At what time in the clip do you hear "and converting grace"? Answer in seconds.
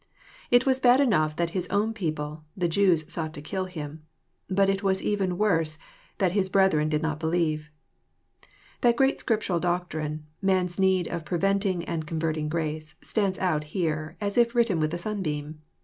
11.85-12.95